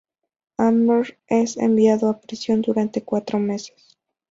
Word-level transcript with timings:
Hammer 0.57 1.19
es 1.27 1.57
enviado 1.57 2.09
a 2.09 2.19
prisión 2.19 2.63
durante 2.63 3.03
cuatro 3.03 3.37
meses. 3.37 3.99